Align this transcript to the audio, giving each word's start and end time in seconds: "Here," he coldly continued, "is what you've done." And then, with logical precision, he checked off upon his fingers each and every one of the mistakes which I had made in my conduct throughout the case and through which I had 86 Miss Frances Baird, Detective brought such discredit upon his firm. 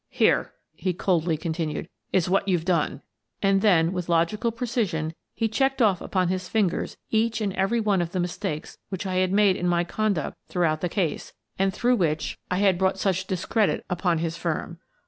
"Here," 0.09 0.55
he 0.73 0.93
coldly 0.93 1.37
continued, 1.37 1.87
"is 2.11 2.27
what 2.27 2.47
you've 2.47 2.65
done." 2.65 3.03
And 3.43 3.61
then, 3.61 3.93
with 3.93 4.09
logical 4.09 4.51
precision, 4.51 5.13
he 5.35 5.47
checked 5.47 5.79
off 5.79 6.01
upon 6.01 6.29
his 6.29 6.49
fingers 6.49 6.97
each 7.11 7.39
and 7.39 7.53
every 7.53 7.79
one 7.79 8.01
of 8.01 8.11
the 8.11 8.19
mistakes 8.19 8.79
which 8.89 9.05
I 9.05 9.17
had 9.17 9.31
made 9.31 9.55
in 9.57 9.67
my 9.67 9.83
conduct 9.83 10.37
throughout 10.49 10.81
the 10.81 10.89
case 10.89 11.33
and 11.59 11.71
through 11.71 11.97
which 11.97 12.39
I 12.49 12.57
had 12.57 12.77
86 12.77 12.79
Miss 12.79 12.79
Frances 12.79 12.79
Baird, 12.79 12.79
Detective 12.79 12.79
brought 12.79 12.97
such 12.97 13.27
discredit 13.27 13.85
upon 13.95 14.17
his 14.17 14.37
firm. 14.37 14.79